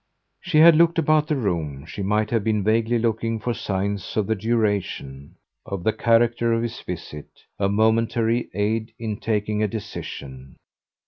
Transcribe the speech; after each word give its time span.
She 0.39 0.57
had 0.57 0.75
looked 0.75 0.97
about 0.97 1.27
the 1.27 1.35
room 1.35 1.85
she 1.85 2.01
might 2.01 2.31
have 2.31 2.43
been 2.43 2.63
vaguely 2.63 2.97
looking 2.97 3.39
for 3.39 3.53
signs 3.53 4.17
of 4.17 4.25
the 4.25 4.33
duration, 4.33 5.35
of 5.63 5.83
the 5.83 5.93
character 5.93 6.53
of 6.53 6.63
his 6.63 6.81
visit, 6.81 7.29
a 7.59 7.69
momentary 7.69 8.49
aid 8.55 8.95
in 8.97 9.17
taking 9.19 9.61
a 9.61 9.67
decision. 9.67 10.55